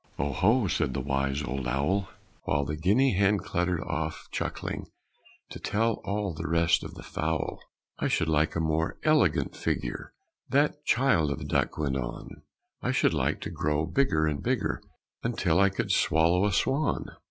"O 0.17 0.31
ho!" 0.33 0.65
said 0.65 0.95
the 0.95 0.99
wise 0.99 1.43
old 1.43 1.67
owl, 1.67 2.09
While 2.45 2.65
the 2.65 2.75
guinea 2.75 3.13
hen 3.13 3.37
cluttered 3.37 3.81
off 3.81 4.29
chuckling 4.31 4.87
To 5.51 5.59
tell 5.59 6.01
all 6.03 6.33
the 6.33 6.47
rest 6.47 6.83
of 6.83 6.95
the 6.95 7.03
fowl. 7.03 7.59
"I 7.99 8.07
should 8.07 8.27
like 8.27 8.55
a 8.55 8.59
more 8.59 8.97
elegant 9.03 9.55
figure," 9.55 10.11
That 10.49 10.83
child 10.85 11.29
of 11.29 11.39
a 11.41 11.45
duck 11.45 11.77
went 11.77 11.97
on. 11.97 12.41
"I 12.81 12.91
should 12.91 13.13
like 13.13 13.41
to 13.41 13.51
grow 13.51 13.85
bigger 13.85 14.25
and 14.25 14.41
bigger, 14.41 14.81
Until 15.21 15.59
I 15.59 15.69
could 15.69 15.91
swallow 15.91 16.47
a 16.47 16.51
swan. 16.51 17.05